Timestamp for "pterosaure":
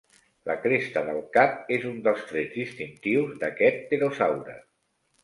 3.93-4.57